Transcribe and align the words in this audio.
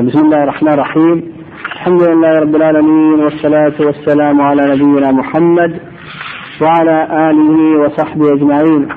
بسم 0.00 0.18
الله 0.18 0.42
الرحمن 0.42 0.72
الرحيم. 0.72 1.22
الحمد 1.72 2.02
لله 2.02 2.38
رب 2.40 2.56
العالمين 2.56 3.20
والصلاة 3.20 3.86
والسلام 3.86 4.40
على 4.40 4.62
نبينا 4.62 5.12
محمد 5.12 5.80
وعلى 6.60 7.30
آله 7.30 7.80
وصحبه 7.80 8.32
أجمعين. 8.32 8.88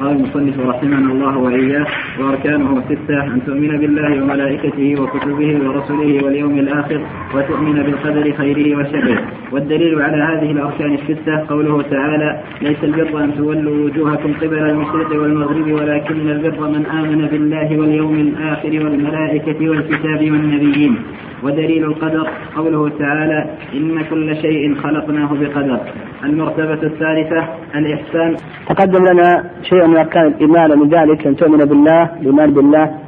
قال 0.00 0.10
المصنف 0.10 0.60
رحمنا 0.60 1.12
الله 1.12 1.38
وإياه 1.38 1.86
وأركانه 2.20 2.82
سته 2.88 3.24
أن 3.24 3.40
تؤمن 3.46 3.78
بالله 3.80 4.22
وملائكته 4.22 5.02
وكتبه 5.02 5.68
ورسله 5.68 6.24
واليوم 6.24 6.58
الآخر 6.58 7.00
وتؤمن 7.34 7.82
بالقدر 7.82 8.32
خيره 8.32 8.78
وشره. 8.78 9.18
والدليل 9.52 10.02
على 10.02 10.16
هذه 10.16 10.50
الأركان 10.50 10.94
الستة 10.94 11.46
قوله 11.48 11.82
تعالى 11.82 12.40
ليس 12.62 12.84
البر 12.84 13.24
أن 13.24 13.34
تولوا 13.36 13.84
وجوهكم 13.84 14.32
قبل 14.42 14.58
المشرق 14.58 15.20
والمغرب 15.20 15.72
ولكن 15.72 16.30
البر 16.30 16.68
من 16.68 16.86
آمن 16.86 17.26
بالله 17.26 17.78
واليوم 17.80 18.14
الآخر 18.14 18.84
والملائكة 18.84 19.70
والكتاب 19.70 20.20
والنبيين. 20.30 20.96
ودليل 21.42 21.84
القدر 21.84 22.28
قوله 22.56 22.88
تعالى 22.88 23.50
إن 23.74 24.04
كل 24.10 24.36
شيء 24.36 24.74
خلقناه 24.74 25.30
بقدر. 25.40 25.80
المرتبة 26.24 26.82
الثالثة 26.82 27.48
الإحسان. 27.74 28.36
تقدم 28.68 29.04
لنا 29.04 29.44
شيء 29.62 29.85
من 29.86 29.96
أركان 29.96 30.26
الإيمان 30.26 30.78
من 30.78 30.88
ذلك 30.88 31.26
أن 31.26 31.36
تؤمن 31.36 31.58
بالله 31.58 32.02
الإيمان 32.20 32.54
بالله 32.54 32.98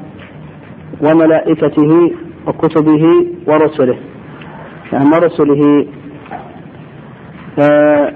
وملائكته 1.01 2.13
وكتبه 2.47 3.27
ورسله. 3.47 3.99
يعني 4.93 5.11
رسله 5.11 5.87
آه 7.59 8.13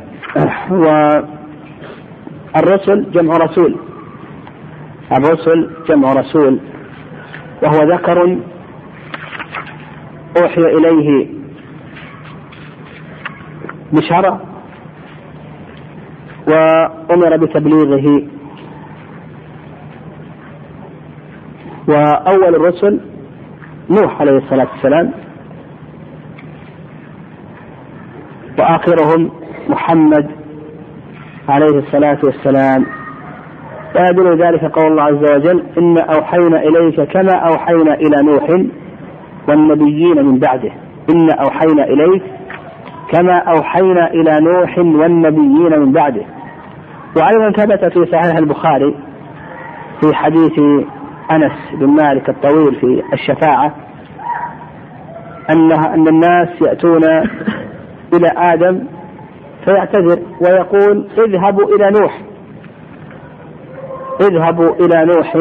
والرسل 2.55 3.11
جمع 3.11 3.37
رسول. 3.37 3.77
الرسل 5.13 5.71
جمع 5.89 6.13
رسول. 6.13 6.59
وهو 7.63 7.83
ذكر 7.95 8.39
أوحي 10.43 10.61
إليه 10.61 11.27
بشرع 13.93 14.41
وأمر 16.49 17.37
بتبليغه. 17.37 18.23
وأول 21.89 22.55
الرسل 22.55 23.01
نوح 23.91 24.21
عليه 24.21 24.39
الصلاة 24.39 24.67
والسلام. 24.73 25.11
وآخرهم 28.59 29.31
محمد 29.69 30.31
عليه 31.49 31.79
الصلاة 31.79 32.19
والسلام. 32.25 32.87
ويدل 33.97 34.43
ذلك 34.45 34.65
قول 34.65 34.87
الله 34.87 35.03
عز 35.03 35.33
وجل 35.37 35.63
إن 35.79 35.99
أوحينا 35.99 36.63
إليك 36.63 37.01
كما 37.01 37.33
أوحينا 37.35 37.95
إلى 37.95 38.23
نوح 38.23 38.65
والنبيين 39.49 40.25
من 40.25 40.39
بعده. 40.39 40.73
إن 41.11 41.31
أوحينا 41.31 41.85
إليك 41.85 42.23
كما 43.13 43.39
أوحينا 43.39 44.11
إلى 44.11 44.41
نوح 44.41 44.79
والنبيين 44.79 45.79
من 45.81 45.93
بعده. 45.93 46.23
وأيضا 47.17 47.51
ثبت 47.51 47.93
في 47.93 48.07
صحيح 48.13 48.37
البخاري 48.37 48.95
في 50.01 50.15
حديث 50.15 50.61
أنس 51.37 51.53
بن 51.81 51.87
مالك 51.87 52.29
الطويل 52.29 52.75
في 52.75 53.03
الشفاعة 53.13 53.75
أنها 55.51 55.95
أن 55.95 56.09
الناس 56.09 56.49
يأتون 56.63 57.05
إلى 58.15 58.33
آدم 58.37 58.85
فيعتذر 59.65 60.19
ويقول 60.41 61.09
اذهبوا 61.19 61.77
إلى 61.77 61.91
نوح. 62.01 62.19
اذهبوا 64.21 64.75
إلى 64.75 65.05
نوح. 65.05 65.37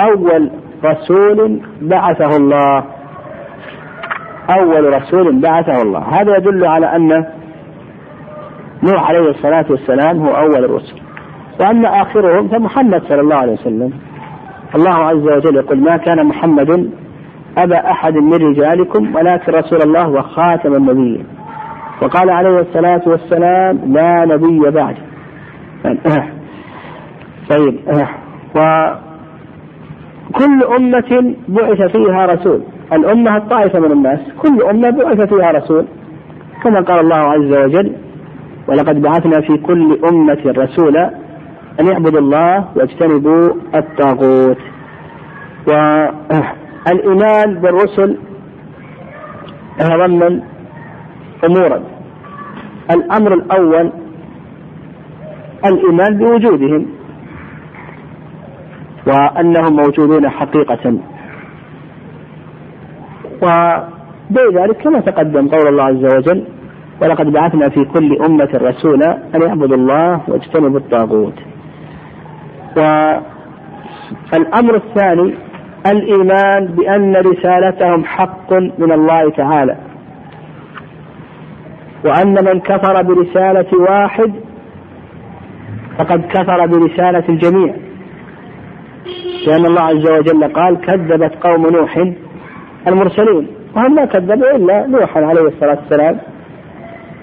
أول 0.00 0.50
رسول 0.84 1.60
بعثه 1.80 2.36
الله. 2.36 2.84
أول 4.50 4.94
رسول 4.94 5.40
بعثه 5.40 5.82
الله. 5.82 6.00
هذا 6.00 6.36
يدل 6.36 6.66
على 6.66 6.96
أن 6.96 7.08
نوح 8.82 9.08
عليه 9.08 9.30
الصلاة 9.30 9.64
والسلام 9.70 10.26
هو 10.26 10.36
أول 10.36 10.64
الرسل 10.64 11.00
وأما 11.60 12.02
آخرهم 12.02 12.48
فمحمد 12.48 13.02
صلى 13.02 13.20
الله 13.20 13.36
عليه 13.36 13.52
وسلم. 13.52 14.07
الله 14.74 14.94
عز 14.94 15.22
وجل 15.22 15.56
يقول 15.56 15.80
ما 15.80 15.96
كان 15.96 16.26
محمد 16.26 16.90
أبا 17.58 17.90
أحد 17.90 18.14
من 18.14 18.34
رجالكم 18.34 19.14
ولكن 19.14 19.52
رسول 19.52 19.82
الله 19.82 20.08
وخاتم 20.08 20.74
النبيين. 20.74 21.26
وقال 22.02 22.30
عليه 22.30 22.60
الصلاة 22.60 23.02
والسلام 23.06 23.92
لا 23.92 24.24
نبي 24.24 24.70
بعد. 24.70 24.96
طيب. 27.50 27.78
وكل 30.30 30.64
أمة 30.78 31.34
بعث 31.48 31.82
فيها 31.96 32.26
رسول. 32.26 32.62
الأمة 32.92 33.36
الطائفة 33.36 33.80
من 33.80 33.92
الناس 33.92 34.20
كل 34.42 34.62
أمة 34.62 34.90
بعث 34.90 35.20
فيها 35.20 35.50
رسول. 35.50 35.84
كما 36.64 36.80
قال 36.80 37.00
الله 37.00 37.16
عز 37.16 37.52
وجل 37.52 37.92
ولقد 38.68 39.02
بعثنا 39.02 39.40
في 39.40 39.56
كل 39.56 39.98
أمة 40.12 40.42
رسولا 40.46 41.10
أن 41.80 41.86
يعبدوا 41.86 42.20
الله 42.20 42.68
واجتنبوا 42.76 43.54
الطاغوت. 43.74 44.58
والإيمان 45.68 47.48
بالرسل 47.60 48.18
يتضمن 49.80 50.42
أمورا. 51.44 51.82
الأمر 52.90 53.34
الأول 53.34 53.92
الإيمان 55.64 56.18
بوجودهم 56.18 56.86
وأنهم 59.06 59.76
موجودون 59.76 60.28
حقيقة. 60.28 60.98
وبذلك 63.42 64.76
كما 64.82 65.00
تقدم 65.00 65.48
قول 65.48 65.68
الله 65.68 65.84
عز 65.84 66.04
وجل 66.14 66.44
ولقد 67.02 67.26
بعثنا 67.26 67.68
في 67.68 67.84
كل 67.84 68.18
أمة 68.26 68.50
رسولا 68.54 69.18
أن 69.34 69.42
يعبدوا 69.42 69.76
الله 69.76 70.20
واجتنبوا 70.28 70.78
الطاغوت. 70.78 71.34
والأمر 74.32 74.74
الثاني 74.76 75.34
الإيمان 75.86 76.66
بأن 76.66 77.16
رسالتهم 77.16 78.04
حق 78.04 78.52
من 78.52 78.92
الله 78.92 79.30
تعالى 79.30 79.76
وأن 82.04 82.44
من 82.44 82.60
كفر 82.60 83.02
برسالة 83.02 83.78
واحد 83.78 84.32
فقد 85.98 86.26
كفر 86.26 86.66
برسالة 86.66 87.24
الجميع 87.28 87.74
لأن 89.46 89.66
الله 89.66 89.82
عز 89.82 90.10
وجل 90.10 90.52
قال 90.52 90.80
كذبت 90.80 91.32
قوم 91.40 91.66
نوح 91.66 92.12
المرسلين 92.88 93.48
وهم 93.76 93.94
ما 93.94 94.04
كذبوا 94.04 94.56
إلا 94.56 94.86
نوحا 94.86 95.20
عليه 95.20 95.40
الصلاة 95.40 95.78
والسلام 95.82 96.18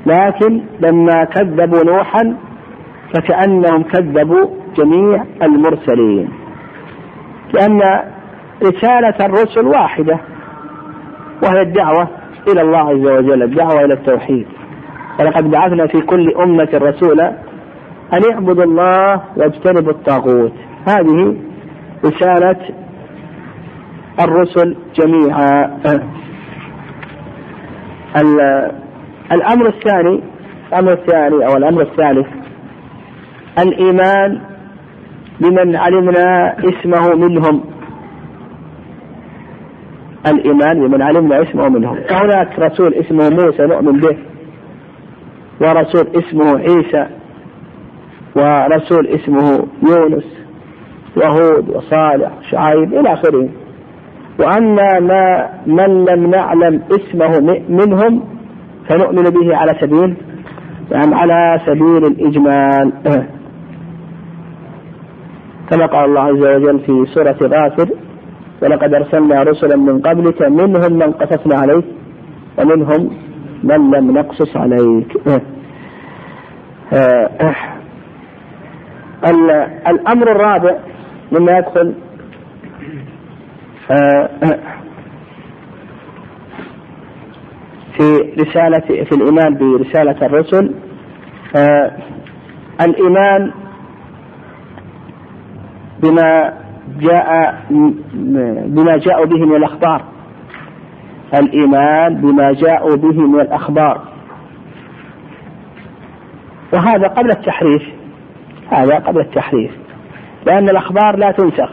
لكن 0.06 0.62
لما 0.80 1.24
كذبوا 1.24 1.84
نوحا 1.84 2.36
فكأنهم 3.14 3.84
كذبوا 3.84 4.48
جميع 4.78 5.24
المرسلين. 5.42 6.30
لأن 7.54 7.82
رسالة 8.64 9.26
الرسل 9.26 9.68
واحدة 9.68 10.20
وهي 11.44 11.62
الدعوة 11.62 12.08
إلى 12.48 12.62
الله 12.62 12.78
عز 12.78 13.08
وجل 13.08 13.44
الدعوة 13.44 13.86
إلى 13.86 13.94
التوحيد. 13.94 14.48
ولقد 15.20 15.52
بعثنا 15.52 15.88
في 15.88 16.02
كل 16.02 16.34
أمة 16.36 16.70
رسولا 16.74 17.28
أن 18.14 18.20
يعبدوا 18.32 18.64
الله 18.64 19.22
واجتنبوا 19.36 19.92
الطاغوت. 19.92 20.54
هذه 20.88 21.36
رسالة 22.06 22.58
الرسل 24.20 24.76
جميعا. 24.96 25.80
الأمر 29.32 29.68
الثاني 29.68 30.22
الأمر 30.68 30.94
الثاني 30.94 31.48
أو 31.48 31.58
الأمر 31.58 31.82
الثالث 31.82 32.28
الإيمان 33.60 34.42
بمن 35.40 35.76
علمنا 35.76 36.56
اسمه 36.60 37.16
منهم. 37.16 37.64
الإيمان 40.28 40.88
بمن 40.88 41.02
علمنا 41.02 41.42
اسمه 41.42 41.70
منهم. 41.70 41.96
فهناك 42.10 42.60
رسول 42.60 42.94
اسمه 42.94 43.30
موسى 43.30 43.64
نؤمن 43.64 44.00
به 44.00 44.18
ورسول 45.62 46.08
اسمه 46.16 46.60
عيسى 46.60 47.08
ورسول 48.36 49.08
اسمه 49.08 49.68
يونس 49.90 50.46
وهود 51.18 51.70
وصالح 51.70 52.32
شعيب 52.52 52.94
إلى 52.94 53.14
آخره. 53.14 53.50
وأما 54.40 55.00
ما 55.00 55.50
من 55.68 56.06
لم 56.06 56.30
نعلم 56.30 56.82
اسمه 56.92 57.60
منهم 57.70 58.24
فنؤمن 58.90 59.24
به 59.24 59.58
على 59.58 59.72
سبيل 59.82 60.16
يعني 60.92 61.16
على 61.16 61.60
سبيل 61.66 62.06
الإجمال. 62.06 62.92
كما 65.72 65.86
قال 65.86 66.06
الله 66.06 66.22
عز 66.22 66.44
وجل 66.64 66.80
في 66.80 67.06
سورة 67.14 67.38
غافر 67.44 67.90
ولقد 68.62 68.94
أرسلنا 68.94 69.44
رسلا 69.44 69.76
من 69.76 70.00
قبلك 70.02 70.42
منهم 70.42 70.94
من 70.94 71.12
قصصنا 71.12 71.60
عليك 71.60 71.86
ومنهم 72.58 73.10
من 73.64 73.92
لم 73.92 74.12
نقصص 74.18 74.58
عليك. 74.58 75.18
الأمر 79.88 80.32
الرابع 80.32 80.76
مما 81.32 81.58
يدخل 81.58 81.94
في 87.98 88.34
رسالة 88.40 89.04
في 89.04 89.12
الإيمان 89.16 89.58
برسالة 89.58 90.26
الرسل 90.26 90.72
آه 91.56 91.92
الإيمان 92.82 93.52
بما 96.04 96.54
جاء 97.00 97.56
بما 98.66 98.98
جاءوا 98.98 99.26
به 99.26 99.46
من 99.46 99.56
الأخبار. 99.56 100.02
الإيمان 101.34 102.16
بما 102.16 102.52
جاءوا 102.52 102.96
به 102.96 103.28
من 103.28 103.40
الأخبار. 103.40 104.02
وهذا 106.74 107.08
قبل 107.08 107.32
التحريف. 107.32 107.84
هذا 108.72 108.96
قبل 108.96 109.20
التحريف. 109.20 109.72
لأن 110.46 110.70
الأخبار 110.70 111.18
لا 111.18 111.32
تنسخ. 111.32 111.70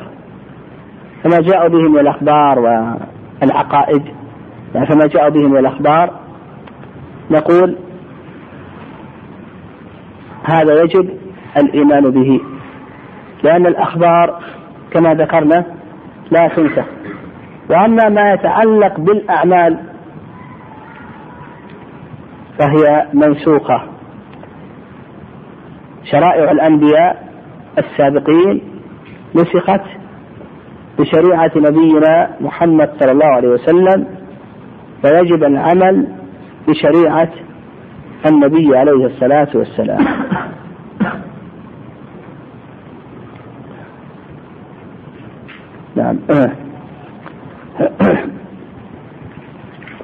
فما 1.24 1.40
جاءوا 1.40 1.68
به 1.68 1.88
من 1.88 1.98
الأخبار 1.98 2.58
والعقائد 2.58 4.02
يعني 4.74 4.86
فما 4.86 5.06
جاءوا 5.06 5.28
به 5.28 5.48
من 5.48 5.56
الأخبار 5.56 6.10
نقول 7.30 7.76
هذا 10.44 10.82
يجب 10.82 11.08
الإيمان 11.56 12.10
به. 12.10 12.40
لأن 13.44 13.66
الأخبار 13.66 14.42
كما 14.92 15.14
ذكرنا 15.14 15.64
لا 16.30 16.48
تنسخ 16.48 16.84
وأما 17.70 18.08
ما 18.08 18.32
يتعلق 18.32 19.00
بالأعمال 19.00 19.78
فهي 22.58 23.06
منسوخة 23.14 23.82
شرائع 26.04 26.50
الأنبياء 26.50 27.28
السابقين 27.78 28.62
نسخت 29.34 29.80
بشريعة 30.98 31.50
نبينا 31.56 32.30
محمد 32.40 32.90
صلى 33.00 33.12
الله 33.12 33.26
عليه 33.26 33.48
وسلم 33.48 34.06
فيجب 35.02 35.44
العمل 35.44 36.08
بشريعة 36.68 37.28
النبي 38.26 38.76
عليه 38.76 39.06
الصلاة 39.06 39.48
والسلام. 39.54 39.98
نعم 45.96 46.18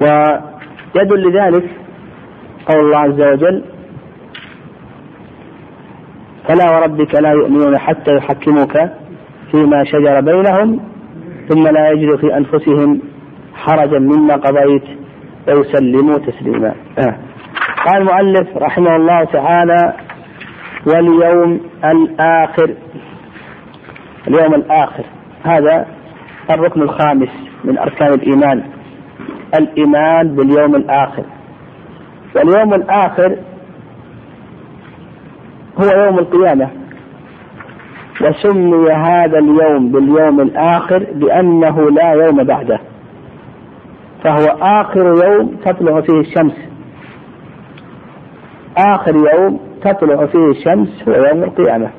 ويدل 0.01 1.29
لذلك 1.29 1.69
قول 2.65 2.79
الله 2.79 2.97
عز 2.97 3.21
وجل 3.21 3.63
فلا 6.47 6.71
وربك 6.71 7.15
لا 7.15 7.31
يؤمنون 7.31 7.77
حتى 7.77 8.15
يحكموك 8.15 8.73
فيما 9.51 9.83
شجر 9.83 10.21
بينهم 10.21 10.79
ثم 11.49 11.67
لا 11.67 11.89
يجدوا 11.89 12.17
في 12.17 12.37
أنفسهم 12.37 13.01
حرجا 13.53 13.99
مما 13.99 14.35
قضيت 14.35 14.83
ويسلموا 15.47 16.17
تسليما. 16.17 16.73
قال 17.85 18.01
المؤلف 18.01 18.57
رحمه 18.57 18.95
الله 18.95 19.23
تعالى 19.23 19.93
واليوم 20.85 21.59
الآخر 21.85 22.75
اليوم 24.27 24.53
الآخر 24.53 25.03
هذا 25.43 25.85
الركن 26.51 26.81
الخامس 26.81 27.29
من 27.63 27.77
أركان 27.77 28.13
الإيمان. 28.13 28.63
الإيمان 29.59 30.35
باليوم 30.35 30.75
الآخر. 30.75 31.23
واليوم 32.35 32.73
الآخر 32.73 33.37
هو 35.77 36.03
يوم 36.05 36.19
القيامة. 36.19 36.69
وسمي 38.21 38.91
هذا 38.91 39.39
اليوم 39.39 39.91
باليوم 39.91 40.41
الآخر 40.41 41.07
لأنه 41.15 41.91
لا 41.91 42.11
يوم 42.11 42.43
بعده. 42.43 42.79
فهو 44.23 44.45
آخر 44.61 45.13
يوم 45.25 45.55
تطلع 45.65 46.01
فيه 46.01 46.19
الشمس. 46.19 46.69
آخر 48.77 49.15
يوم 49.15 49.59
تطلع 49.81 50.25
فيه 50.25 50.49
الشمس 50.49 51.09
هو 51.09 51.13
يوم 51.13 51.43
القيامة. 51.43 51.89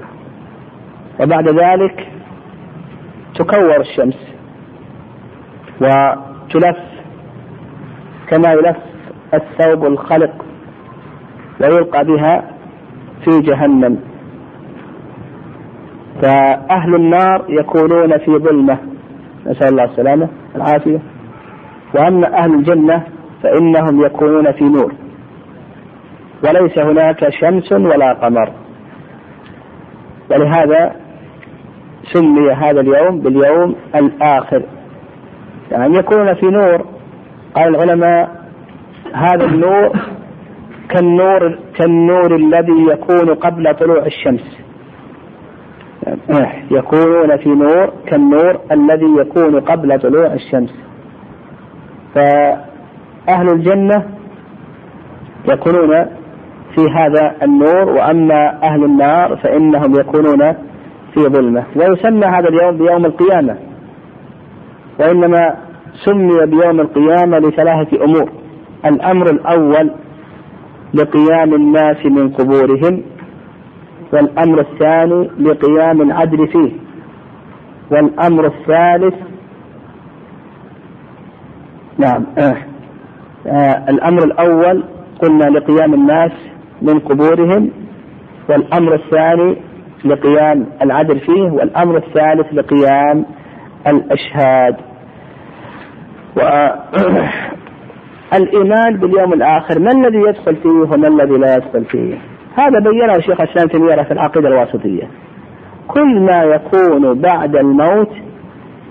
وبعد 1.20 1.48
ذلك 1.48 2.09
تكور 3.40 3.80
الشمس 3.80 4.18
وتلف 5.80 6.78
كما 8.28 8.52
يلف 8.52 8.76
الثوب 9.34 9.86
الخلق 9.86 10.44
ويلقى 11.60 12.04
بها 12.04 12.44
في 13.24 13.40
جهنم. 13.40 13.98
فأهل 16.22 16.94
النار 16.94 17.44
يكونون 17.48 18.18
في 18.18 18.30
ظلمة. 18.38 18.78
نسأل 19.46 19.68
الله 19.68 19.84
السلامة 19.84 20.28
العافية 20.56 21.00
وأما 21.94 22.38
أهل 22.38 22.54
الجنة 22.54 23.02
فإنهم 23.42 24.04
يكونون 24.06 24.52
في 24.52 24.64
نور. 24.64 24.94
وليس 26.44 26.78
هناك 26.78 27.28
شمس 27.28 27.72
ولا 27.72 28.12
قمر. 28.12 28.52
ولهذا 30.30 30.99
سمي 32.02 32.52
هذا 32.52 32.80
اليوم 32.80 33.20
باليوم 33.20 33.76
الآخر. 33.94 34.62
يعني 35.70 35.98
يكونون 35.98 36.34
في 36.34 36.46
نور 36.46 36.84
قال 37.54 37.76
العلماء 37.76 38.40
هذا 39.14 39.44
النور 39.44 39.92
كالنور 40.88 41.58
كالنور 41.78 42.36
الذي 42.36 42.86
يكون 42.92 43.34
قبل 43.34 43.74
طلوع 43.74 44.06
الشمس. 44.06 44.60
يكونون 46.70 47.36
في 47.36 47.48
نور 47.48 47.92
كالنور 48.06 48.60
الذي 48.72 49.16
يكون 49.20 49.60
قبل 49.60 49.98
طلوع 49.98 50.32
الشمس. 50.32 50.74
فأهل 52.14 53.48
الجنة 53.52 54.04
يكونون 55.48 56.06
في 56.74 56.86
هذا 56.94 57.36
النور 57.42 57.88
وأما 57.88 58.62
أهل 58.62 58.84
النار 58.84 59.36
فإنهم 59.36 60.00
يكونون 60.00 60.54
في 61.14 61.20
ظلمة 61.20 61.64
ويسمى 61.76 62.26
هذا 62.26 62.48
اليوم 62.48 62.76
بيوم 62.76 63.04
القيامة 63.06 63.56
وإنما 65.00 65.54
سمي 66.04 66.46
بيوم 66.46 66.80
القيامة 66.80 67.38
لثلاثة 67.38 68.04
أمور 68.04 68.30
الأمر 68.84 69.30
الأول 69.30 69.90
لقيام 70.94 71.54
الناس 71.54 72.06
من 72.06 72.28
قبورهم 72.28 73.02
والأمر 74.12 74.60
الثاني 74.60 75.30
لقيام 75.38 76.02
العدل 76.02 76.48
فيه 76.48 76.72
والأمر 77.90 78.46
الثالث 78.46 79.14
نعم 81.98 82.26
آه. 82.38 82.56
آه. 83.46 83.84
الأمر 83.90 84.24
الأول 84.24 84.84
قلنا 85.22 85.44
لقيام 85.44 85.94
الناس 85.94 86.32
من 86.82 86.98
قبورهم 86.98 87.70
والأمر 88.48 88.94
الثاني 88.94 89.56
لقيام 90.04 90.66
العدل 90.82 91.20
فيه 91.20 91.50
والأمر 91.50 91.96
الثالث 91.96 92.46
لقيام 92.52 93.24
الأشهاد. 93.86 94.76
الإيمان 98.38 98.96
باليوم 98.96 99.32
الآخر 99.32 99.78
ما 99.78 99.90
الذي 99.90 100.18
يدخل 100.18 100.56
فيه 100.56 100.68
وما 100.68 101.08
الذي 101.08 101.38
لا 101.38 101.54
يدخل 101.54 101.84
فيه؟ 101.84 102.14
هذا 102.56 102.78
بينه 102.78 103.14
الشيخ 103.16 103.40
الإسلام 103.40 103.68
تيمية 103.68 104.02
في 104.02 104.10
العقيدة 104.10 104.48
الواسطية. 104.48 105.08
كل 105.88 106.20
ما 106.20 106.42
يكون 106.42 107.20
بعد 107.20 107.56
الموت 107.56 108.12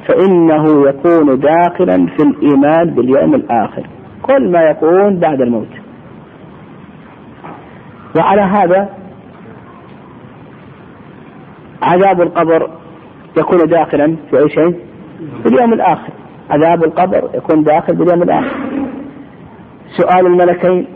فإنه 0.07 0.89
يكون 0.89 1.39
داخلا 1.39 2.07
في 2.07 2.23
الإيمان 2.23 2.93
باليوم 2.95 3.35
الآخر. 3.35 3.83
كل 4.21 4.51
ما 4.51 4.61
يكون 4.61 5.19
بعد 5.19 5.41
الموت. 5.41 5.69
وعلى 8.17 8.41
هذا 8.41 8.89
عذاب 11.81 12.21
القبر 12.21 12.69
يكون 13.37 13.57
داخلا 13.57 14.15
في 14.29 14.37
أي 14.37 14.49
شيء؟ 14.49 14.79
في 15.43 15.49
اليوم 15.49 15.73
الآخر. 15.73 16.11
عذاب 16.49 16.83
القبر 16.83 17.29
يكون 17.33 17.63
داخل 17.63 17.97
في 17.97 18.03
اليوم 18.03 18.23
الآخر. 18.23 18.55
سؤال 19.97 20.25
الملكين 20.25 20.87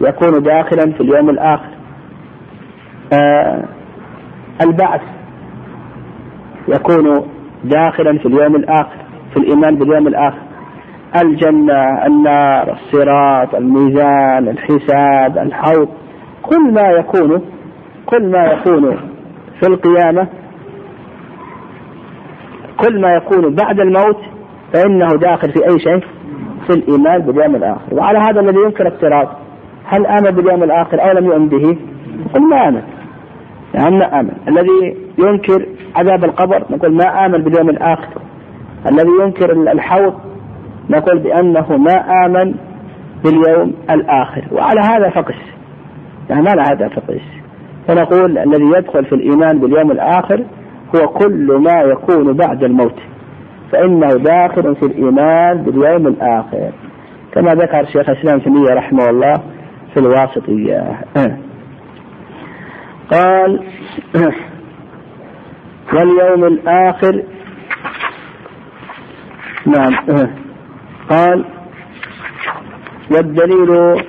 يكون 0.00 0.42
داخلا 0.42 0.92
في 0.92 1.00
اليوم 1.00 1.30
الآخر. 1.30 1.68
آه 3.12 3.64
البعث 4.62 5.00
يكون 6.68 7.26
داخلا 7.64 8.18
في 8.18 8.26
اليوم 8.26 8.56
الآخر 8.56 8.96
في 9.32 9.36
الإيمان 9.36 9.76
باليوم 9.76 10.06
الآخر. 10.06 10.42
الجنة 11.22 12.06
النار 12.06 12.72
الصراط 12.72 13.54
الميزان 13.54 14.48
الحساب 14.48 15.38
الحوض 15.38 15.88
كل 16.42 16.72
ما 16.72 16.88
يكون 16.88 17.42
كل 18.06 18.30
ما 18.30 18.44
يكون 18.44 18.96
في 19.62 19.68
القيامة 19.68 20.28
كل 22.76 23.00
ما 23.00 23.14
يكون 23.14 23.54
بعد 23.54 23.80
الموت 23.80 24.18
فإنه 24.72 25.08
داخل 25.08 25.52
في 25.52 25.58
أي 25.64 25.78
شيء؟ 25.78 26.00
في 26.66 26.70
الإيمان 26.70 27.20
باليوم 27.20 27.56
الآخر. 27.56 27.94
وعلى 27.94 28.18
هذا 28.18 28.40
الذي 28.40 28.58
ينكر 28.64 28.86
الصراط 28.86 29.28
هل 29.84 30.06
آمن 30.06 30.30
باليوم 30.30 30.62
الآخر 30.62 31.00
أو 31.00 31.18
لم 31.18 31.26
يؤمن 31.26 31.48
به؟ 31.48 31.76
نقول 32.26 32.50
ما 32.50 32.68
آمن. 32.68 32.82
يعني 33.74 33.96
ما 33.96 34.20
آمن. 34.20 34.32
الذي 34.48 34.96
ينكر 35.18 35.66
عذاب 35.96 36.24
القبر 36.24 36.64
نقول 36.70 36.96
ما 36.96 37.26
آمن 37.26 37.42
باليوم 37.42 37.70
الآخر. 37.70 38.20
الذي 38.86 39.10
ينكر 39.22 39.52
الحوض 39.52 40.14
نقول 40.90 41.18
بأنه 41.18 41.76
ما 41.76 42.26
آمن 42.26 42.54
باليوم 43.24 43.72
الآخر. 43.90 44.44
وعلى 44.52 44.80
هذا 44.80 45.10
فقس. 45.10 45.40
يعني 46.30 46.42
ما 46.42 46.50
على 46.50 46.62
هذا 46.62 46.88
فقس. 46.88 47.41
فنقول 47.88 48.38
الذي 48.38 48.64
يدخل 48.64 49.04
في 49.04 49.14
الإيمان 49.14 49.58
باليوم 49.58 49.90
الآخر 49.90 50.44
هو 50.96 51.08
كل 51.08 51.52
ما 51.52 51.80
يكون 51.80 52.32
بعد 52.32 52.64
الموت. 52.64 52.94
فإنه 53.72 54.08
داخل 54.08 54.76
في 54.76 54.86
الإيمان 54.86 55.62
باليوم 55.62 56.06
الآخر. 56.06 56.70
كما 57.32 57.54
ذكر 57.54 57.84
شيخ 57.84 58.08
الإسلام 58.08 58.40
تيمية 58.40 58.74
رحمه 58.74 59.10
الله 59.10 59.34
في 59.94 60.00
الواسطية. 60.00 61.00
قال 63.10 63.60
واليوم 65.94 66.44
الآخر 66.44 67.22
نعم. 69.66 69.96
قال 71.10 71.44
والدليل 73.10 74.02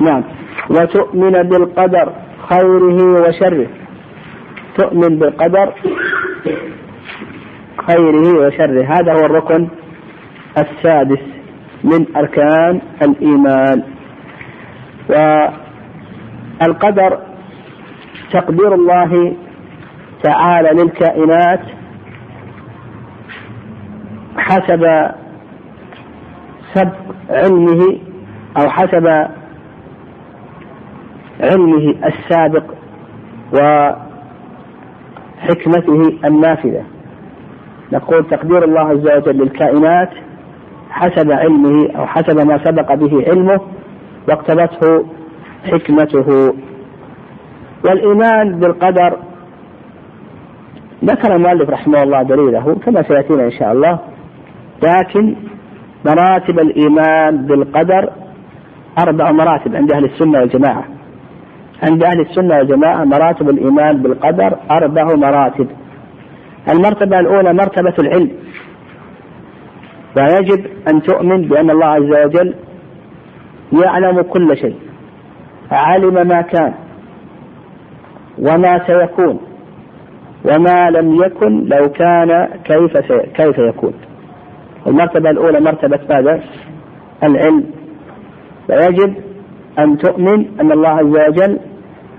نعم. 0.00 0.24
وتؤمن 0.70 1.42
بالقدر. 1.42 2.12
خيره 2.50 2.98
وشره. 3.20 3.68
تؤمن 4.76 5.18
بالقدر 5.18 5.74
خيره 7.86 8.46
وشره. 8.46 8.84
هذا 8.84 9.12
هو 9.12 9.26
الركن 9.26 9.68
السادس 10.58 11.22
من 11.84 12.16
أركان 12.16 12.80
الإيمان. 13.02 13.82
والقدر 16.60 17.18
تقدير 18.32 18.74
الله 18.74 19.36
تعالى 20.22 20.82
للكائنات 20.82 21.60
حسب 24.36 25.10
سبق 26.74 26.94
علمه 27.30 27.98
أو 28.56 28.70
حسب 28.70 29.06
علمه 31.42 31.94
السابق 32.04 32.64
وحكمته 35.42 36.18
النافذة. 36.24 36.84
نقول 37.92 38.26
تقدير 38.26 38.64
الله 38.64 38.80
عز 38.80 39.06
وجل 39.16 39.36
للكائنات 39.36 40.10
حسب 40.90 41.32
علمه 41.32 41.90
أو 41.96 42.06
حسب 42.06 42.46
ما 42.46 42.64
سبق 42.64 42.94
به 42.94 43.24
علمه 43.28 43.60
واقتضته 44.28 45.06
حكمته. 45.64 46.54
والإيمان 47.84 48.60
بالقدر 48.60 49.16
ذكر 51.04 51.36
المؤلف 51.36 51.70
رحمه 51.70 52.02
الله 52.02 52.22
دليله 52.22 52.74
كما 52.74 53.02
سيأتينا 53.02 53.44
إن 53.44 53.50
شاء 53.50 53.72
الله 53.72 53.98
لكن 54.82 55.36
مراتب 56.06 56.58
الإيمان 56.58 57.46
بالقدر 57.46 58.10
أربع 58.98 59.30
مراتب 59.30 59.76
عند 59.76 59.92
أهل 59.92 60.04
السنة 60.04 60.38
والجماعة. 60.38 60.84
عند 61.82 62.04
أهل 62.04 62.20
السنة 62.20 62.56
والجماعة 62.56 63.04
مراتب 63.04 63.48
الإيمان 63.50 64.02
بالقدر 64.02 64.56
أربع 64.70 65.04
مراتب. 65.14 65.68
المرتبة 66.68 67.20
الأولى 67.20 67.52
مرتبة 67.52 67.94
العلم. 67.98 68.30
ويجب 70.16 70.66
أن 70.88 71.02
تؤمن 71.02 71.48
بأن 71.48 71.70
الله 71.70 71.86
عز 71.86 72.26
وجل 72.26 72.54
يعلم 73.72 74.22
كل 74.22 74.56
شيء 74.56 74.76
علم 75.70 76.14
ما 76.28 76.40
كان 76.40 76.74
وما 78.38 78.86
سيكون 78.86 79.40
وما 80.44 80.90
لم 80.90 81.14
يكن 81.24 81.64
لو 81.64 81.88
كان 81.88 82.48
كيف 82.64 83.12
كيف 83.34 83.58
يكون. 83.58 83.92
المرتبة 84.86 85.30
الأولى 85.30 85.60
مرتبة 85.60 86.00
ماذا؟ 86.10 86.40
العلم. 87.22 87.64
ويجب 88.68 89.14
أن 89.78 89.98
تؤمن 89.98 90.60
أن 90.60 90.72
الله 90.72 90.88
عز 90.88 91.04
وجل 91.06 91.58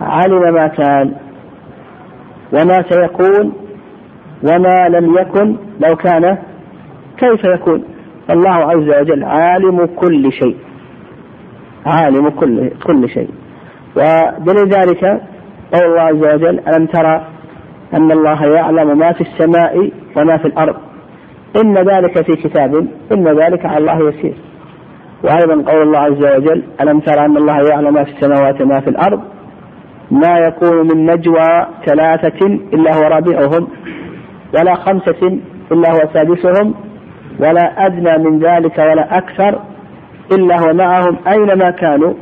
علم 0.02 0.54
ما 0.54 0.68
كان 0.68 1.14
وما 2.54 2.84
سيكون 2.90 3.54
وما 4.44 4.90
لم 4.90 5.18
يكن 5.18 5.56
لو 5.80 5.96
كان 5.96 6.38
كيف 7.18 7.44
يكون. 7.44 7.84
الله 8.30 8.50
عز 8.50 9.00
وجل 9.00 9.24
عالم 9.24 9.86
كل 9.86 10.32
شيء. 10.32 10.58
عالم 11.86 12.30
كل 12.30 12.70
كل 12.70 13.10
شيء. 13.10 13.30
ودليل 13.96 14.70
ذلك 14.70 15.04
قول 15.74 15.86
الله 15.86 16.02
عز 16.02 16.36
وجل 16.36 16.60
ألم 16.60 16.86
ترى 16.86 17.28
أن 17.94 18.12
الله 18.12 18.46
يعلم 18.46 18.98
ما 18.98 19.12
في 19.12 19.22
السماء 19.22 19.92
وما 20.18 20.38
في 20.38 20.46
الأرض؟ 20.46 20.76
إن 21.64 21.78
ذلك 21.78 22.26
في 22.26 22.36
كتاب 22.36 22.88
إن 23.12 23.28
ذلك 23.28 23.66
على 23.66 23.78
الله 23.78 24.10
يسير. 24.10 24.36
وأيضا 25.24 25.72
قول 25.72 25.82
الله 25.82 26.00
عز 26.00 26.38
وجل 26.38 26.64
ألم 26.82 27.00
ترى 27.00 27.26
أن 27.26 27.38
الله 27.38 27.70
يعلم 27.70 27.94
ما 27.94 28.04
في 28.04 28.12
السماوات 28.12 28.62
وما 28.62 28.80
في 28.80 28.90
الأرض؟ 28.90 29.22
ما 30.12 30.38
يكون 30.38 30.88
من 30.88 31.06
نجوى 31.06 31.66
ثلاثة 31.86 32.46
إلا 32.46 32.96
هو 32.96 33.02
رابعهم 33.02 33.68
ولا 34.60 34.76
خمسة 34.76 35.40
إلا 35.72 35.92
هو 35.92 36.14
سادسهم 36.14 36.74
ولا 37.40 37.86
أدنى 37.86 38.30
من 38.30 38.40
ذلك 38.40 38.78
ولا 38.78 39.18
أكثر 39.18 39.60
إلا 40.32 40.60
هو 40.60 40.74
معهم 40.74 41.18
أينما 41.28 41.72
كانوا 41.72 42.14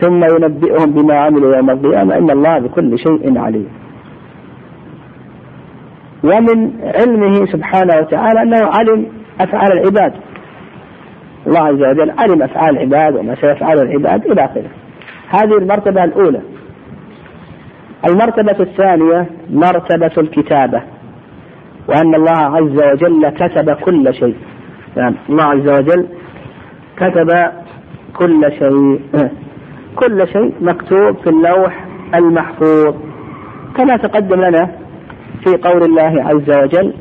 ثم 0.00 0.24
ينبئهم 0.24 0.92
بما 0.92 1.14
عملوا 1.14 1.56
يوم 1.56 1.70
القيامة. 1.70 2.16
إن 2.16 2.30
الله 2.30 2.58
بكل 2.58 2.98
شيء 2.98 3.38
عليم. 3.38 3.68
ومن 6.24 6.70
علمه 6.82 7.46
سبحانه 7.46 7.96
وتعالى 7.96 8.42
أنه 8.42 8.66
علم 8.66 9.06
أفعال 9.40 9.72
العباد. 9.72 10.12
الله 11.46 11.60
عز 11.60 11.82
وجل 11.82 12.10
علم 12.18 12.42
أفعال 12.42 12.76
العباد 12.76 13.16
وما 13.16 13.34
سيفعله 13.34 13.82
العباد 13.82 14.26
إلى 14.26 14.44
آخره. 14.44 14.70
هذه 15.28 15.58
المرتبة 15.58 16.04
الأولى. 16.04 16.40
المرتبة 18.08 18.56
الثانية 18.60 19.26
مرتبة 19.50 20.12
الكتابة 20.18 20.82
وأن 21.88 22.14
الله 22.14 22.56
عز 22.56 22.82
وجل 22.92 23.28
كتب 23.28 23.70
كل 23.70 24.14
شيء. 24.14 24.36
يعني 24.96 25.16
الله 25.28 25.44
عز 25.44 25.68
وجل 25.68 26.06
كتب 26.96 27.30
كل 28.16 28.52
شيء. 28.58 29.00
كل 30.00 30.28
شيء 30.28 30.52
مكتوب 30.60 31.16
في 31.16 31.30
اللوح 31.30 31.84
المحفوظ. 32.14 32.94
كما 33.76 33.96
تقدم 33.96 34.40
لنا 34.40 34.70
في 35.44 35.56
قول 35.56 35.82
الله 35.82 36.24
عز 36.24 36.58
وجل 36.58 36.94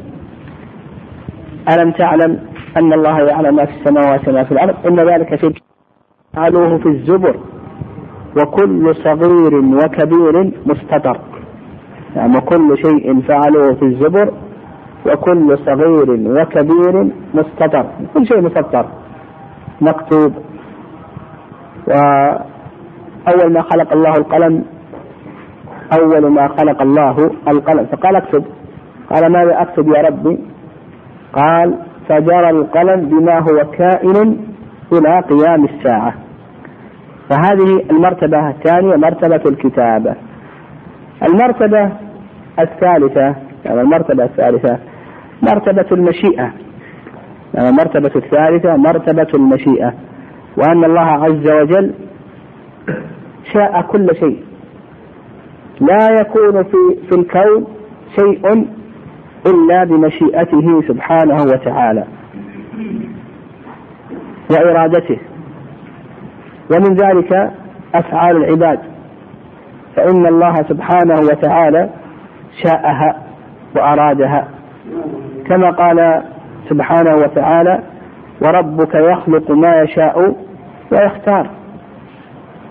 ألم 1.69 1.91
تعلم 1.91 2.39
أن 2.77 2.93
الله 2.93 3.19
يعلم 3.19 3.55
ما 3.55 3.65
في 3.65 3.71
السماوات 3.71 4.27
وما 4.27 4.43
في 4.43 4.51
الأرض 4.51 4.75
إن 4.87 4.99
ذلك 4.99 5.35
في 5.35 5.53
فعلوه 6.33 6.77
في 6.77 6.85
الزبر 6.85 7.39
وكل 8.37 8.95
صغير 8.95 9.55
وكبير 9.55 10.53
مستطر. 10.65 11.19
يعني 12.15 12.37
وكل 12.37 12.77
شيء 12.77 13.21
فعلوه 13.21 13.73
في 13.73 13.85
الزبر 13.85 14.33
وكل 15.05 15.57
صغير 15.57 16.11
وكبير 16.11 17.11
مستطر. 17.33 17.85
كل 18.13 18.27
شيء 18.27 18.41
مسطر 18.41 18.85
مكتوب. 19.81 20.33
وأول 21.87 23.53
ما 23.53 23.61
خلق 23.61 23.93
الله 23.93 24.11
القلم 24.11 24.65
أول 25.99 26.31
ما 26.31 26.47
خلق 26.47 26.81
الله 26.81 27.31
القلم. 27.47 27.85
فقال 27.85 28.15
اكتب. 28.15 28.43
قال 29.09 29.31
ماذا 29.31 29.61
أكتب 29.61 29.87
يا 29.87 30.01
ربي؟ 30.01 30.39
قال 31.33 31.77
فجرى 32.09 32.49
القلم 32.49 33.09
بما 33.09 33.39
هو 33.39 33.71
كائن 33.71 34.37
إلى 34.93 35.19
قيام 35.19 35.65
الساعة. 35.65 36.13
فهذه 37.29 37.83
المرتبة 37.91 38.49
الثانية 38.49 38.95
مرتبة 38.95 39.41
الكتابة. 39.49 40.15
المرتبة 41.29 41.91
الثالثة 42.59 43.35
يعني 43.65 43.81
المرتبة 43.81 44.23
الثالثة 44.23 44.79
مرتبة 45.41 45.85
المشيئة. 45.91 46.53
يعني 47.53 47.69
المرتبة 47.69 48.11
الثالثة 48.15 48.75
مرتبة 48.75 49.27
المشيئة. 49.35 49.93
وأن 50.57 50.83
الله 50.83 51.01
عز 51.01 51.51
وجل 51.51 51.93
شاء 53.53 53.81
كل 53.81 54.15
شيء. 54.15 54.43
لا 55.81 56.07
يكون 56.21 56.63
في 56.63 56.77
في 57.09 57.19
الكون 57.19 57.67
شيء 58.15 58.67
إلا 59.47 59.83
بمشيئته 59.83 60.81
سبحانه 60.87 61.43
وتعالى 61.43 62.03
وإرادته. 64.51 65.17
ومن 66.71 66.95
ذلك 66.95 67.51
أفعال 67.95 68.37
العباد. 68.37 68.79
فإن 69.95 70.25
الله 70.25 70.55
سبحانه 70.55 71.19
وتعالى 71.19 71.89
شاءها 72.63 73.21
وأرادها. 73.75 74.47
كما 75.47 75.69
قال 75.71 76.23
سبحانه 76.69 77.15
وتعالى 77.15 77.79
وربك 78.41 78.95
يخلق 78.95 79.51
ما 79.51 79.81
يشاء 79.81 80.35
ويختار 80.91 81.49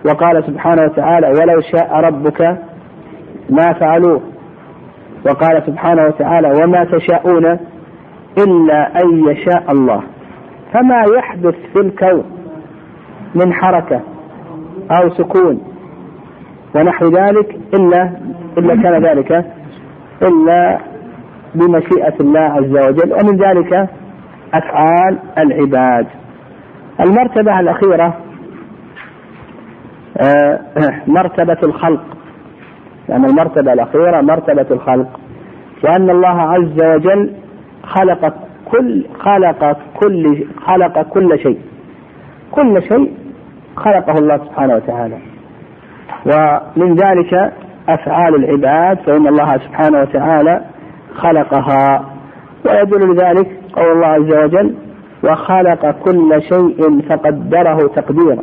وقال 0.04 0.44
سبحانه 0.44 0.82
وتعالى 0.82 1.26
ولو 1.26 1.60
شاء 1.60 2.00
ربك 2.00 2.58
ما 3.50 3.72
فعلوه 3.72 4.20
وقال 5.26 5.62
سبحانه 5.66 6.06
وتعالى 6.06 6.48
وما 6.62 6.84
تشاءون 6.84 7.58
إلا 8.38 9.02
أن 9.02 9.28
يشاء 9.28 9.72
الله. 9.72 10.02
فما 10.72 11.04
يحدث 11.16 11.54
في 11.72 11.80
الكون 11.80 12.24
من 13.34 13.52
حركة 13.52 14.00
أو 14.90 15.10
سكون 15.10 15.60
ونحو 16.74 17.04
ذلك 17.04 17.58
إلا 17.74 18.10
إلا 18.58 18.82
كان 18.82 19.04
ذلك 19.04 19.44
إلا 20.22 20.78
بمشيئة 21.54 22.14
الله 22.20 22.40
عز 22.40 22.70
وجل 22.88 23.12
ومن 23.12 23.36
ذلك 23.36 23.88
أفعال 24.54 25.18
العباد. 25.38 26.06
المرتبة 27.00 27.60
الأخيرة 27.60 28.14
آه، 30.22 30.60
مرتبة 31.06 31.58
الخلق. 31.62 32.04
يعني 33.08 33.26
المرتبة 33.26 33.72
الأخيرة 33.72 34.20
مرتبة 34.20 34.66
الخلق. 34.70 35.20
وأن 35.84 36.10
الله 36.10 36.40
عز 36.40 36.84
وجل 36.84 37.30
خلق 37.82 38.34
كل 38.70 39.04
خلق 39.18 39.76
كل 40.02 40.46
خلق 40.66 41.02
كل 41.02 41.38
شيء. 41.38 41.58
كل 42.50 42.82
شيء 42.82 43.12
خلقه 43.76 44.12
الله 44.18 44.36
سبحانه 44.36 44.74
وتعالى. 44.74 45.18
ومن 46.26 46.94
ذلك 46.94 47.52
أفعال 47.88 48.34
العباد 48.34 48.98
فإن 48.98 49.26
الله 49.26 49.58
سبحانه 49.58 50.00
وتعالى 50.00 50.64
خلقها. 51.14 52.04
ويدل 52.66 53.12
لذلك 53.12 53.48
قول 53.72 53.92
الله 53.92 54.06
عز 54.06 54.34
وجل 54.44 54.74
وخلق 55.24 55.90
كل 55.90 56.42
شيء 56.42 57.00
فقدره 57.08 57.76
تقديرا. 57.96 58.42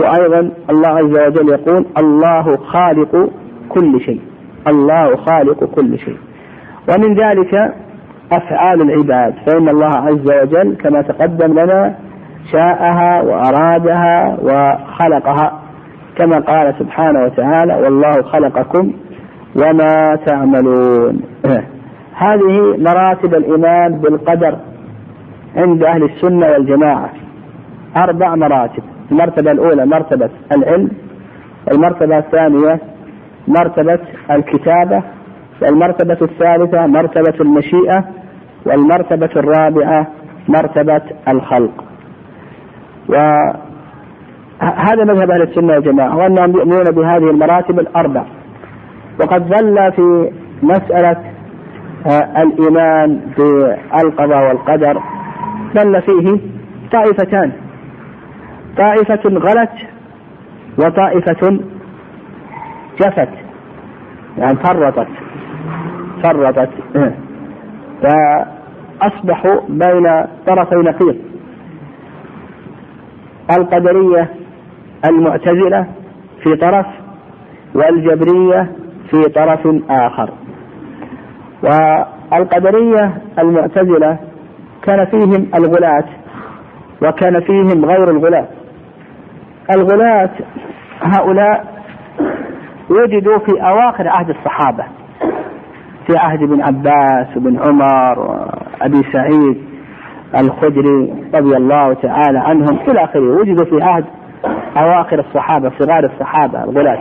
وأيضا 0.00 0.50
الله 0.70 0.88
عز 0.88 1.26
وجل 1.26 1.48
يقول 1.48 1.86
الله 1.98 2.56
خالق 2.56 3.30
كل 3.74 4.00
شيء. 4.00 4.20
الله 4.66 5.16
خالق 5.16 5.64
كل 5.64 5.98
شيء. 5.98 6.16
ومن 6.88 7.14
ذلك 7.14 7.74
أفعال 8.32 8.82
العباد. 8.82 9.34
فإن 9.46 9.68
الله 9.68 9.96
عز 9.96 10.32
وجل 10.42 10.76
كما 10.76 11.02
تقدم 11.02 11.52
لنا 11.60 11.94
شاءها 12.52 13.22
وأرادها 13.22 14.36
وخلقها. 14.42 15.60
كما 16.16 16.38
قال 16.38 16.74
سبحانه 16.78 17.24
وتعالى 17.24 17.74
والله 17.74 18.22
خلقكم 18.22 18.92
وما 19.56 20.18
تعملون. 20.26 21.22
هذه 22.24 22.76
مراتب 22.78 23.34
الإيمان 23.34 24.00
بالقدر 24.00 24.58
عند 25.56 25.84
أهل 25.84 26.02
السنة 26.02 26.46
والجماعة. 26.46 27.10
أربع 27.96 28.34
مراتب. 28.34 28.82
المرتبة 29.12 29.50
الأولى 29.50 29.86
مرتبة 29.86 30.30
العلم 30.56 30.90
المرتبة 31.72 32.18
الثانية 32.18 32.80
مرتبة 33.48 33.98
الكتابة 34.30 35.02
والمرتبة 35.62 36.18
الثالثة 36.22 36.86
مرتبة 36.86 37.34
المشيئة 37.40 38.04
والمرتبة 38.66 39.30
الرابعة 39.36 40.06
مرتبة 40.48 41.02
الخلق. 41.28 41.84
وهذا 43.08 45.04
مذهب 45.04 45.30
أهل 45.30 45.42
السنة 45.42 45.72
والجماعة 45.72 46.16
وأنهم 46.16 46.50
يؤمنون 46.50 46.84
بهذه 46.84 47.30
المراتب 47.30 47.80
الأربع. 47.80 48.24
وقد 49.20 49.42
ظل 49.42 49.92
في 49.92 50.30
مسألة 50.62 51.16
آه، 52.06 52.42
الإيمان 52.42 53.20
بالقضاء 53.38 54.48
والقدر 54.48 55.00
ظل 55.74 56.02
فيه 56.02 56.38
طائفتان. 56.92 57.52
طائفة 58.76 59.28
غلت 59.28 59.70
وطائفة 60.78 61.58
جفت 63.00 63.28
يعني 64.38 64.56
فرطت 64.56 65.08
فرطت. 66.22 66.68
فأصبحوا 68.02 69.60
بين 69.68 70.24
طرفي 70.46 70.74
نقيض. 70.74 71.16
القدرية 73.58 74.30
المعتزلة 75.08 75.86
في 76.42 76.56
طرف 76.56 76.86
والجبرية 77.74 78.72
في 79.10 79.22
طرف 79.22 79.60
آخر. 79.90 80.30
والقدرية 81.62 83.18
المعتزلة 83.38 84.18
كان 84.82 85.06
فيهم 85.06 85.48
الغلاة 85.54 86.04
وكان 87.02 87.40
فيهم 87.40 87.84
غير 87.84 88.10
الغلاة. 88.10 88.48
الغلاة 89.70 90.30
هؤلاء 91.02 91.73
وجدوا 92.94 93.38
في 93.38 93.62
أواخر 93.62 94.08
عهد 94.08 94.30
الصحابة. 94.30 94.84
في 96.06 96.16
عهد 96.18 96.42
ابن 96.42 96.62
عباس 96.62 97.36
وابن 97.36 97.58
عمر 97.58 98.18
وأبي 98.18 99.02
سعيد 99.12 99.64
الخدري 100.38 101.14
رضي 101.34 101.56
الله 101.56 101.94
تعالى 101.94 102.38
عنهم 102.38 102.78
إلى 102.88 103.04
آخره. 103.04 103.20
وجدوا 103.20 103.64
في 103.64 103.84
عهد 103.84 104.04
أواخر 104.76 105.18
الصحابة 105.18 105.72
صغار 105.78 106.04
الصحابة 106.04 106.64
الغلاة. 106.64 106.98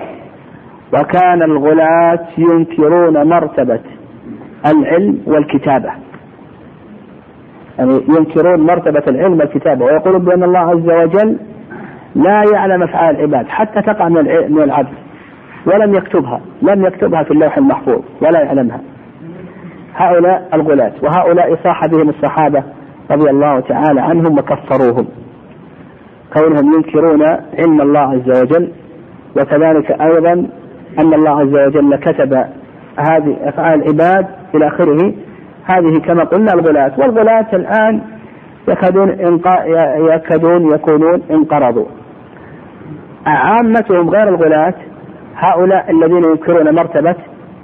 وكان 0.93 1.41
الغلاة 1.41 2.27
ينكرون 2.37 3.29
مرتبة 3.29 3.79
العلم 4.65 5.23
والكتابة. 5.27 5.89
يعني 7.79 8.01
ينكرون 8.17 8.61
مرتبة 8.61 9.03
العلم 9.07 9.39
والكتابة. 9.39 9.85
ويقولون 9.85 10.21
بأن 10.21 10.43
الله 10.43 10.59
عز 10.59 10.89
وجل 10.89 11.37
لا 12.15 12.43
يعلم 12.53 12.83
أفعال 12.83 13.15
العباد. 13.15 13.47
حتى 13.47 13.81
تقع 13.81 14.09
من 14.09 14.63
العبد 14.63 15.02
ولم 15.65 15.95
يكتبها 15.95 16.41
لم 16.61 16.85
يكتبها 16.85 17.23
في 17.23 17.31
اللوح 17.31 17.57
المحفوظ 17.57 18.01
ولا 18.21 18.39
يعلمها. 18.41 18.81
هؤلاء 19.95 20.49
الغلاة 20.53 20.91
وهؤلاء 21.03 21.55
صاح 21.63 21.85
بهم 21.85 22.09
الصحابة 22.09 22.63
رضي 23.11 23.29
الله 23.29 23.59
تعالى 23.59 24.01
عنهم 24.01 24.37
وكفروهم. 24.37 25.07
كونهم 26.33 26.73
ينكرون 26.73 27.23
علم 27.59 27.81
الله 27.81 27.99
عز 27.99 28.41
وجل 28.41 28.71
وكذلك 29.37 29.91
أيضا 30.01 30.33
أن 30.99 31.13
الله 31.13 31.39
عز 31.39 31.67
وجل 31.67 31.95
كتب 31.95 32.33
هذه 32.99 33.37
أفعال 33.43 33.81
العباد 33.83 34.27
إلى 34.55 34.67
آخره. 34.67 35.13
هذه 35.65 35.99
كما 35.99 36.23
قلنا 36.23 36.53
الغلاة 36.53 36.91
والغلاة 36.97 37.47
الآن 37.53 38.01
يكادون 38.67 39.09
يكادون 40.13 40.73
يكونون 40.73 41.21
انقرضوا. 41.31 41.85
عامتهم 43.25 44.09
غير 44.09 44.29
الغلاة 44.29 44.73
هؤلاء 45.35 45.91
الذين 45.91 46.23
ينكرون 46.23 46.75
مرتبة 46.75 47.15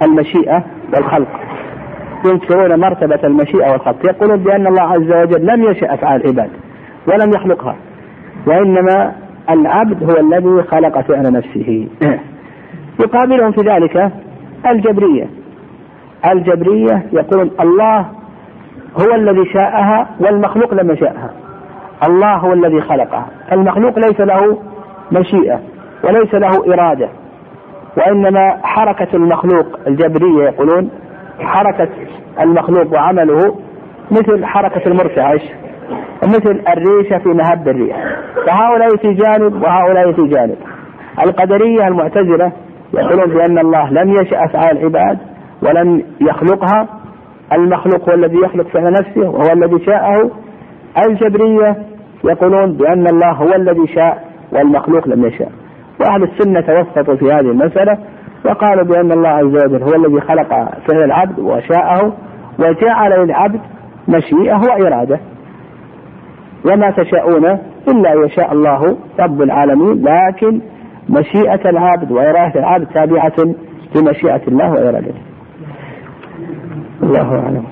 المشيئة 0.02 0.64
والخلق. 0.94 1.28
ينكرون 2.26 2.80
مرتبة 2.80 3.20
المشيئة 3.24 3.72
والخلق. 3.72 3.96
يقولون 4.04 4.36
بأن 4.36 4.66
الله 4.66 4.82
عز 4.82 5.12
وجل 5.12 5.46
لم 5.46 5.64
يشأ 5.64 5.94
أفعال 5.94 6.24
العباد 6.24 6.50
ولم 7.06 7.30
يخلقها. 7.34 7.76
وإنما 8.46 9.12
العبد 9.50 10.10
هو 10.10 10.16
الذي 10.20 10.62
خلق 10.62 11.00
فعل 11.00 11.32
نفسه. 11.32 11.88
يقابلهم 13.00 13.52
في 13.52 13.60
ذلك 13.60 14.12
الجبرية. 14.66 15.26
الجبرية 16.32 17.06
يقولون 17.12 17.50
الله 17.60 18.06
هو 19.00 19.14
الذي 19.14 19.44
شاءها 19.52 20.10
والمخلوق 20.20 20.74
لم 20.74 20.90
يشاءها. 20.90 21.30
الله 22.06 22.36
هو 22.36 22.52
الذي 22.52 22.80
خلقها. 22.80 23.26
المخلوق 23.52 23.98
ليس 23.98 24.20
له 24.20 24.58
مشيئة 25.12 25.60
وليس 26.04 26.34
له 26.34 26.74
إرادة. 26.74 27.08
وإنما 27.96 28.60
حركة 28.62 29.16
المخلوق 29.16 29.66
الجبرية 29.86 30.44
يقولون 30.44 30.90
حركة 31.40 31.88
المخلوق 32.40 32.92
وعمله 32.92 33.56
مثل 34.10 34.44
حركة 34.44 34.82
المرسع 34.86 35.34
مثل 36.24 36.62
الريشة 36.68 37.18
في 37.18 37.28
مهب 37.28 37.68
الريح. 37.68 37.96
فهؤلاء 38.46 38.96
في 38.96 39.12
جانب 39.12 39.62
وهؤلاء 39.62 40.12
في 40.12 40.22
جانب. 40.22 40.56
القدرية 41.26 41.88
المعتزلة 41.88 42.52
يقولون 42.94 43.34
بأن 43.34 43.58
الله 43.58 43.90
لم 43.90 44.10
يشأ 44.10 44.44
أفعال 44.44 44.78
العباد 44.78 45.18
ولم 45.62 46.02
يخلقها. 46.20 46.88
المخلوق 47.52 48.10
هو 48.10 48.14
الذي 48.14 48.36
يخلق 48.44 48.68
فعل 48.68 48.92
نفسه 48.92 49.30
وهو 49.30 49.52
الذي 49.52 49.84
شاءه. 49.84 50.30
الجبرية 51.06 51.76
يقولون 52.24 52.72
بأن 52.72 53.06
الله 53.06 53.30
هو 53.32 53.54
الذي 53.54 53.86
شاء 53.86 54.24
والمخلوق 54.52 55.08
لم 55.08 55.24
يشاء. 55.24 55.52
وأهل 56.00 56.22
السنة 56.22 56.60
توسطوا 56.60 57.16
في 57.16 57.24
هذه 57.24 57.50
المسألة 57.50 57.98
وقالوا 58.44 58.84
بأن 58.84 59.12
الله 59.12 59.28
عز 59.28 59.44
وجل 59.44 59.82
هو 59.82 59.94
الذي 59.94 60.20
خلق 60.20 60.48
فعل 60.88 61.04
العبد 61.04 61.38
وشاءه 61.38 62.12
وجعل 62.58 63.24
للعبد 63.24 63.60
مشيئة 64.08 64.56
وإرادة. 64.56 65.20
وما 66.66 66.90
تشاءون 66.90 67.44
إلا 67.88 68.12
أن 68.12 68.24
يشاء 68.24 68.52
الله 68.52 68.96
رب 69.20 69.42
العالمين 69.42 70.04
لكن 70.04 70.60
مشيئة 71.08 71.70
العبد 71.70 72.10
وإرادة 72.12 72.60
العبد 72.60 72.86
تابعة 72.86 73.54
لمشيئة 73.96 74.42
الله 74.48 74.70
وإرادته. 74.70 75.20
الله 77.02 77.42
أعلم. 77.44 77.64